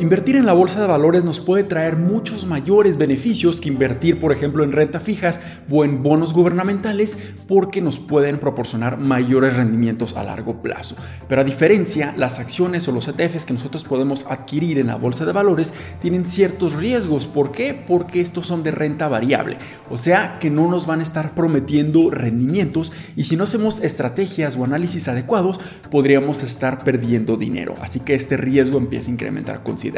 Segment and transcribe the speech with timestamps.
[0.00, 4.32] Invertir en la bolsa de valores nos puede traer muchos mayores beneficios que invertir, por
[4.32, 10.24] ejemplo, en renta fijas o en bonos gubernamentales porque nos pueden proporcionar mayores rendimientos a
[10.24, 10.96] largo plazo.
[11.28, 15.26] Pero a diferencia, las acciones o los ETFs que nosotros podemos adquirir en la bolsa
[15.26, 17.26] de valores tienen ciertos riesgos.
[17.26, 17.74] ¿Por qué?
[17.74, 19.58] Porque estos son de renta variable,
[19.90, 24.56] o sea que no nos van a estar prometiendo rendimientos y si no hacemos estrategias
[24.56, 25.60] o análisis adecuados,
[25.90, 27.74] podríamos estar perdiendo dinero.
[27.82, 29.89] Así que este riesgo empieza a incrementar considerablemente.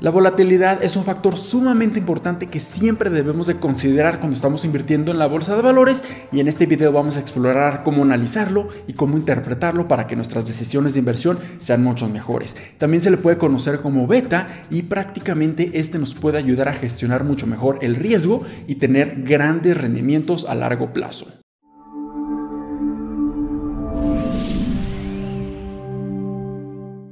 [0.00, 5.12] La volatilidad es un factor sumamente importante que siempre debemos de considerar cuando estamos invirtiendo
[5.12, 8.92] en la bolsa de valores y en este video vamos a explorar cómo analizarlo y
[8.92, 12.56] cómo interpretarlo para que nuestras decisiones de inversión sean mucho mejores.
[12.78, 17.24] También se le puede conocer como beta y prácticamente este nos puede ayudar a gestionar
[17.24, 21.26] mucho mejor el riesgo y tener grandes rendimientos a largo plazo.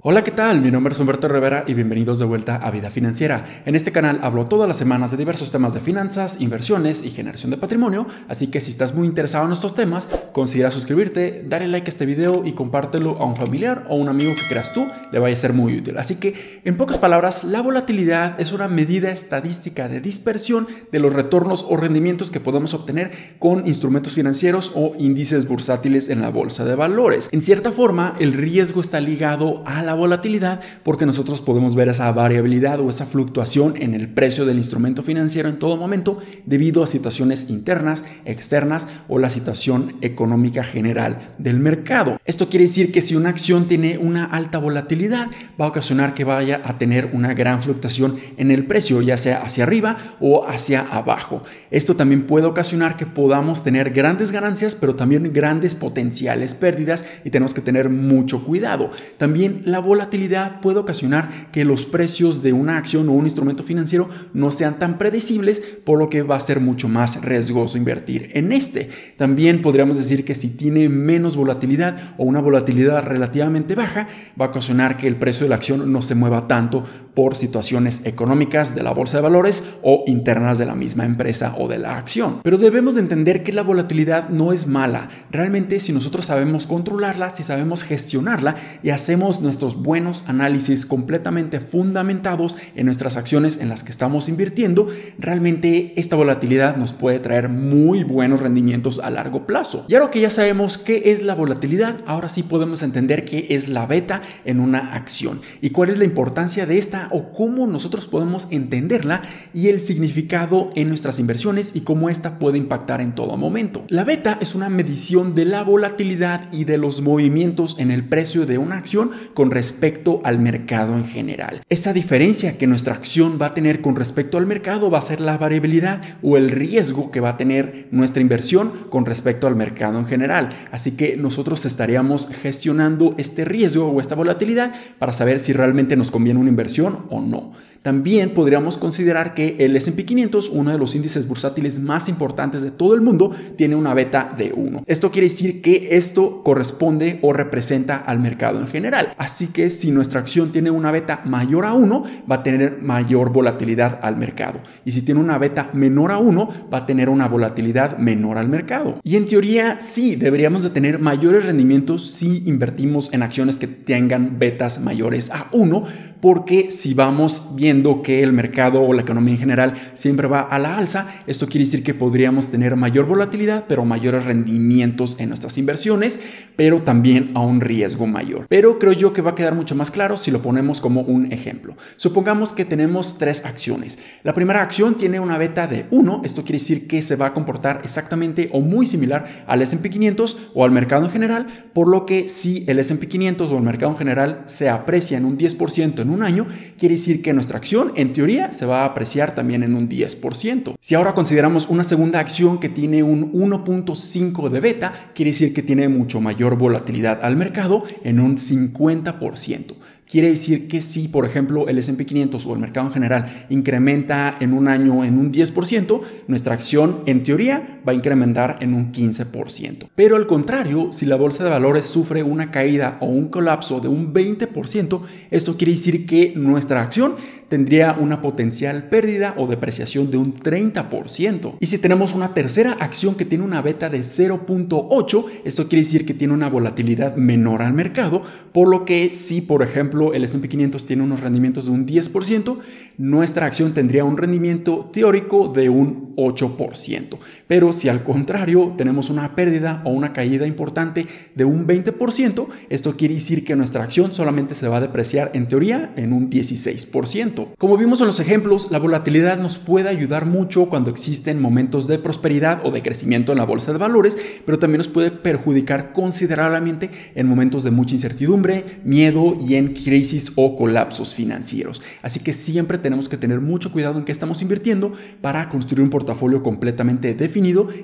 [0.00, 0.60] Hola, ¿qué tal?
[0.60, 3.44] Mi nombre es Humberto Rivera y bienvenidos de vuelta a Vida Financiera.
[3.64, 7.50] En este canal hablo todas las semanas de diversos temas de finanzas, inversiones y generación
[7.50, 11.88] de patrimonio, así que si estás muy interesado en estos temas, considera suscribirte, darle like
[11.88, 15.18] a este video y compártelo a un familiar o un amigo que creas tú le
[15.18, 15.98] vaya a ser muy útil.
[15.98, 21.12] Así que, en pocas palabras, la volatilidad es una medida estadística de dispersión de los
[21.12, 23.10] retornos o rendimientos que podemos obtener
[23.40, 27.28] con instrumentos financieros o índices bursátiles en la bolsa de valores.
[27.32, 32.10] En cierta forma, el riesgo está ligado a la volatilidad porque nosotros podemos ver esa
[32.12, 36.86] variabilidad o esa fluctuación en el precio del instrumento financiero en todo momento debido a
[36.86, 42.18] situaciones internas, externas o la situación económica general del mercado.
[42.24, 45.28] Esto quiere decir que si una acción tiene una alta volatilidad
[45.60, 49.42] va a ocasionar que vaya a tener una gran fluctuación en el precio, ya sea
[49.42, 51.42] hacia arriba o hacia abajo.
[51.70, 57.30] Esto también puede ocasionar que podamos tener grandes ganancias, pero también grandes potenciales pérdidas y
[57.30, 58.90] tenemos que tener mucho cuidado.
[59.16, 64.08] También la volatilidad puede ocasionar que los precios de una acción o un instrumento financiero
[64.32, 68.52] no sean tan predecibles, por lo que va a ser mucho más riesgoso invertir en
[68.52, 68.90] este.
[69.16, 74.08] También podríamos decir que si tiene menos volatilidad o una volatilidad relativamente baja,
[74.40, 76.84] va a ocasionar que el precio de la acción no se mueva tanto
[77.18, 81.66] por situaciones económicas de la bolsa de valores o internas de la misma empresa o
[81.66, 82.38] de la acción.
[82.44, 85.08] Pero debemos de entender que la volatilidad no es mala.
[85.32, 92.56] Realmente si nosotros sabemos controlarla, si sabemos gestionarla y hacemos nuestros buenos análisis completamente fundamentados
[92.76, 94.86] en nuestras acciones en las que estamos invirtiendo,
[95.18, 99.84] realmente esta volatilidad nos puede traer muy buenos rendimientos a largo plazo.
[99.88, 103.66] Y ahora que ya sabemos qué es la volatilidad, ahora sí podemos entender qué es
[103.66, 108.08] la beta en una acción y cuál es la importancia de esta o cómo nosotros
[108.08, 109.22] podemos entenderla
[109.54, 113.84] y el significado en nuestras inversiones y cómo esta puede impactar en todo momento.
[113.88, 118.46] La beta es una medición de la volatilidad y de los movimientos en el precio
[118.46, 121.62] de una acción con respecto al mercado en general.
[121.68, 125.20] Esa diferencia que nuestra acción va a tener con respecto al mercado va a ser
[125.20, 129.98] la variabilidad o el riesgo que va a tener nuestra inversión con respecto al mercado
[129.98, 130.50] en general.
[130.70, 136.10] Así que nosotros estaríamos gestionando este riesgo o esta volatilidad para saber si realmente nos
[136.10, 137.52] conviene una inversión o no.
[137.82, 142.70] También podríamos considerar que el S&P 500, uno de los índices bursátiles más importantes de
[142.70, 144.84] todo el mundo, tiene una beta de 1.
[144.86, 149.12] Esto quiere decir que esto corresponde o representa al mercado en general.
[149.16, 153.32] Así que si nuestra acción tiene una beta mayor a 1, va a tener mayor
[153.32, 154.60] volatilidad al mercado.
[154.84, 158.48] Y si tiene una beta menor a 1, va a tener una volatilidad menor al
[158.48, 158.98] mercado.
[159.02, 164.38] Y en teoría sí, deberíamos de tener mayores rendimientos si invertimos en acciones que tengan
[164.38, 165.84] betas mayores a 1,
[166.20, 167.54] porque si vamos
[168.02, 171.66] que el mercado o la economía en general siempre va a la alza, esto quiere
[171.66, 176.18] decir que podríamos tener mayor volatilidad, pero mayores rendimientos en nuestras inversiones,
[176.56, 178.46] pero también a un riesgo mayor.
[178.48, 181.30] Pero creo yo que va a quedar mucho más claro si lo ponemos como un
[181.30, 181.76] ejemplo.
[181.96, 183.98] Supongamos que tenemos tres acciones.
[184.22, 187.34] La primera acción tiene una beta de 1, esto quiere decir que se va a
[187.34, 192.06] comportar exactamente o muy similar al S&P 500 o al mercado en general, por lo
[192.06, 196.00] que si el S&P 500 o el mercado en general se aprecia en un 10%
[196.00, 196.46] en un año,
[196.78, 200.74] quiere decir que nuestra acción, en teoría, se va a apreciar también en un 10%.
[200.80, 205.62] Si ahora consideramos una segunda acción que tiene un 1.5 de beta, quiere decir que
[205.62, 209.74] tiene mucho mayor volatilidad al mercado en un 50%.
[210.08, 214.36] Quiere decir que si, por ejemplo, el S&P 500 o el mercado en general incrementa
[214.40, 218.90] en un año en un 10%, nuestra acción en teoría va a incrementar en un
[218.90, 219.88] 15%.
[219.94, 223.88] Pero al contrario, si la bolsa de valores sufre una caída o un colapso de
[223.88, 227.16] un 20%, esto quiere decir que nuestra acción
[227.48, 231.56] tendría una potencial pérdida o depreciación de un 30%.
[231.60, 236.06] Y si tenemos una tercera acción que tiene una beta de 0.8, esto quiere decir
[236.06, 238.22] que tiene una volatilidad menor al mercado,
[238.52, 242.58] por lo que si por ejemplo el S&P 500 tiene unos rendimientos de un 10%,
[242.98, 247.18] nuestra acción tendría un rendimiento teórico de un 8%.
[247.48, 252.96] Pero si al contrario tenemos una pérdida o una caída importante de un 20%, esto
[252.96, 257.48] quiere decir que nuestra acción solamente se va a depreciar en teoría en un 16%.
[257.56, 261.98] Como vimos en los ejemplos, la volatilidad nos puede ayudar mucho cuando existen momentos de
[261.98, 266.90] prosperidad o de crecimiento en la bolsa de valores, pero también nos puede perjudicar considerablemente
[267.14, 271.80] en momentos de mucha incertidumbre, miedo y en crisis o colapsos financieros.
[272.02, 274.92] Así que siempre tenemos que tener mucho cuidado en qué estamos invirtiendo
[275.22, 277.37] para construir un portafolio completamente definido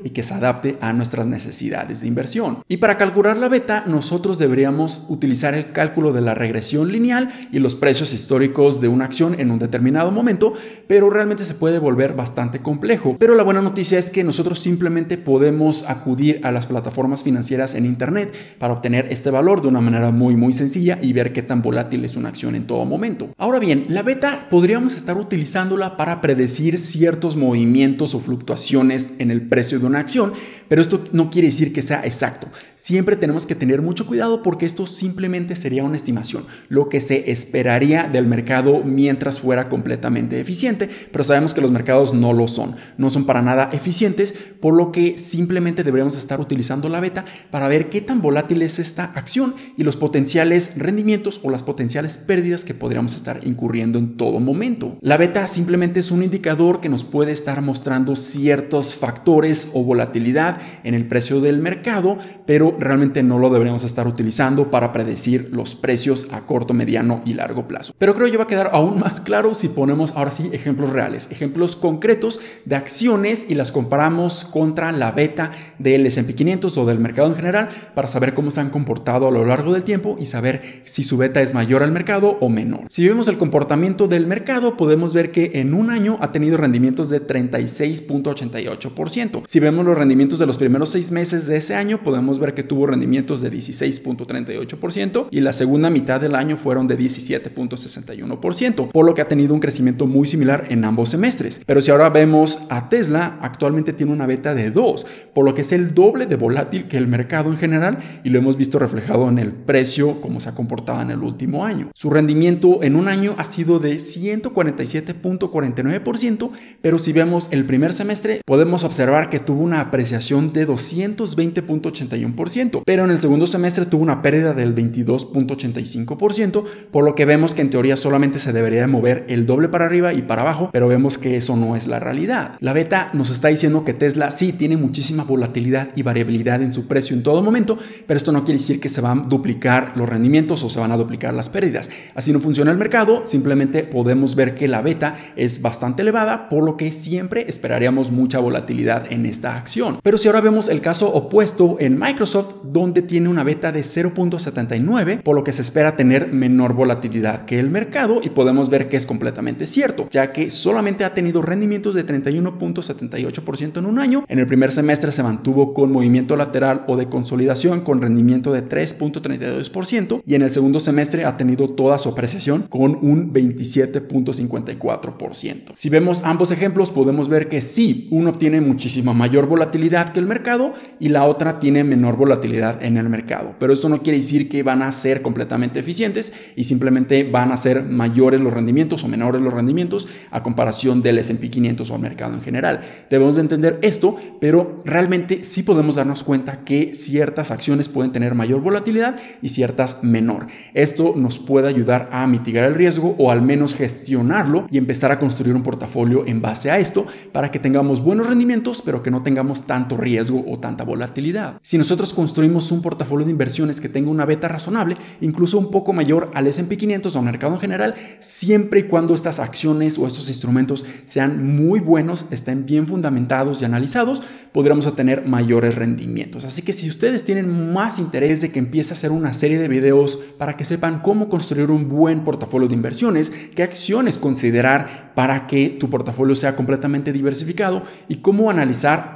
[0.04, 2.58] y que se adapte a nuestras necesidades de inversión.
[2.68, 7.60] Y para calcular la beta, nosotros deberíamos utilizar el cálculo de la regresión lineal y
[7.60, 10.54] los precios históricos de una acción en un determinado momento,
[10.88, 13.16] pero realmente se puede volver bastante complejo.
[13.18, 17.86] Pero la buena noticia es que nosotros simplemente podemos acudir a las plataformas financieras en
[17.86, 21.62] Internet para obtener este valor de una manera muy muy sencilla y ver qué tan
[21.62, 23.30] volátil es una acción en todo momento.
[23.38, 29.43] Ahora bien, la beta podríamos estar utilizándola para predecir ciertos movimientos o fluctuaciones en el
[29.48, 30.32] precio de una acción,
[30.68, 32.48] pero esto no quiere decir que sea exacto.
[32.74, 37.30] Siempre tenemos que tener mucho cuidado porque esto simplemente sería una estimación, lo que se
[37.30, 42.76] esperaría del mercado mientras fuera completamente eficiente, pero sabemos que los mercados no lo son,
[42.98, 47.68] no son para nada eficientes, por lo que simplemente deberíamos estar utilizando la beta para
[47.68, 52.64] ver qué tan volátil es esta acción y los potenciales rendimientos o las potenciales pérdidas
[52.64, 54.98] que podríamos estar incurriendo en todo momento.
[55.00, 59.33] La beta simplemente es un indicador que nos puede estar mostrando ciertos factores
[59.72, 64.92] o volatilidad en el precio del mercado, pero realmente no lo deberíamos estar utilizando para
[64.92, 67.92] predecir los precios a corto, mediano y largo plazo.
[67.98, 71.28] Pero creo que va a quedar aún más claro si ponemos ahora sí ejemplos reales,
[71.30, 77.00] ejemplos concretos de acciones y las comparamos contra la beta del S&P 500 o del
[77.00, 80.26] mercado en general para saber cómo se han comportado a lo largo del tiempo y
[80.26, 82.86] saber si su beta es mayor al mercado o menor.
[82.88, 87.10] Si vemos el comportamiento del mercado, podemos ver que en un año ha tenido rendimientos
[87.10, 89.23] de 36.88%.
[89.46, 92.62] Si vemos los rendimientos de los primeros seis meses de ese año, podemos ver que
[92.62, 99.14] tuvo rendimientos de 16.38% y la segunda mitad del año fueron de 17.61%, por lo
[99.14, 101.62] que ha tenido un crecimiento muy similar en ambos semestres.
[101.66, 105.62] Pero si ahora vemos a Tesla, actualmente tiene una beta de 2, por lo que
[105.62, 109.28] es el doble de volátil que el mercado en general y lo hemos visto reflejado
[109.28, 111.90] en el precio como se ha comportado en el último año.
[111.94, 116.50] Su rendimiento en un año ha sido de 147.49%,
[116.80, 123.04] pero si vemos el primer semestre podemos observar que tuvo una apreciación de 220.81%, pero
[123.04, 127.70] en el segundo semestre tuvo una pérdida del 22.85%, por lo que vemos que en
[127.70, 131.36] teoría solamente se debería mover el doble para arriba y para abajo, pero vemos que
[131.36, 132.56] eso no es la realidad.
[132.60, 136.88] La beta nos está diciendo que Tesla sí tiene muchísima volatilidad y variabilidad en su
[136.88, 140.08] precio en todo momento, pero esto no quiere decir que se van a duplicar los
[140.08, 141.88] rendimientos o se van a duplicar las pérdidas.
[142.14, 146.64] Así no funciona el mercado, simplemente podemos ver que la beta es bastante elevada, por
[146.64, 149.98] lo que siempre esperaríamos mucha volatilidad en esta acción.
[150.02, 155.22] Pero si ahora vemos el caso opuesto en Microsoft, donde tiene una beta de 0.79,
[155.22, 158.96] por lo que se espera tener menor volatilidad que el mercado y podemos ver que
[158.96, 164.24] es completamente cierto, ya que solamente ha tenido rendimientos de 31.78% en un año.
[164.28, 168.68] En el primer semestre se mantuvo con movimiento lateral o de consolidación con rendimiento de
[168.68, 175.72] 3.32% y en el segundo semestre ha tenido toda su apreciación con un 27.54%.
[175.74, 180.26] Si vemos ambos ejemplos podemos ver que sí, uno tiene muchísima mayor volatilidad que el
[180.26, 184.50] mercado y la otra tiene menor volatilidad en el mercado, pero eso no quiere decir
[184.50, 189.08] que van a ser completamente eficientes y simplemente van a ser mayores los rendimientos o
[189.08, 192.80] menores los rendimientos a comparación del S&P 500 o al mercado en general.
[193.08, 198.34] Debemos de entender esto, pero realmente sí podemos darnos cuenta que ciertas acciones pueden tener
[198.34, 200.48] mayor volatilidad y ciertas menor.
[200.74, 205.18] Esto nos puede ayudar a mitigar el riesgo o al menos gestionarlo y empezar a
[205.18, 209.22] construir un portafolio en base a esto para que tengamos buenos rendimientos pero que no
[209.22, 211.58] tengamos tanto riesgo o tanta volatilidad.
[211.62, 215.92] Si nosotros construimos un portafolio de inversiones que tenga una beta razonable, incluso un poco
[215.92, 220.06] mayor al S&P 500 o al mercado en general, siempre y cuando estas acciones o
[220.06, 226.44] estos instrumentos sean muy buenos, estén bien fundamentados y analizados, podremos obtener mayores rendimientos.
[226.44, 229.68] Así que si ustedes tienen más interés de que empiece a hacer una serie de
[229.68, 235.46] videos para que sepan cómo construir un buen portafolio de inversiones, qué acciones considerar para
[235.46, 238.63] que tu portafolio sea completamente diversificado y cómo analizar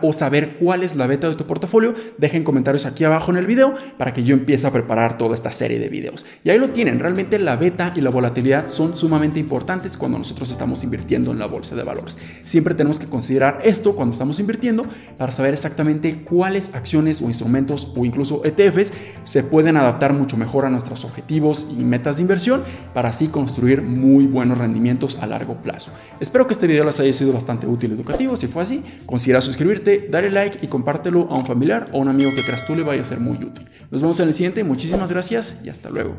[0.02, 3.46] o saber cuál es la beta de tu portafolio, dejen comentarios aquí abajo en el
[3.46, 6.26] video para que yo empiece a preparar toda esta serie de videos.
[6.44, 10.50] Y ahí lo tienen, realmente la beta y la volatilidad son sumamente importantes cuando nosotros
[10.50, 12.18] estamos invirtiendo en la bolsa de valores.
[12.42, 14.84] Siempre tenemos que considerar esto cuando estamos invirtiendo
[15.16, 18.92] para saber exactamente cuáles acciones o instrumentos o incluso ETFs
[19.24, 22.62] se pueden adaptar mucho mejor a nuestros objetivos y metas de inversión
[22.94, 25.90] para así construir muy buenos rendimientos a largo plazo.
[26.20, 28.36] Espero que este video les haya sido bastante útil y educativo.
[28.36, 32.30] Si fue así, considera suscribirte, darle like y compártelo a un familiar o un amigo
[32.34, 33.68] que creas tú le vaya a ser muy útil.
[33.90, 36.16] Nos vemos en el siguiente, muchísimas gracias y hasta luego.